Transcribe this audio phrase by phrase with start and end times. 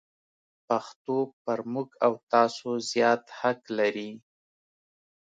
[0.67, 4.11] پښتو پر موږ او تاسو زیات حق لري.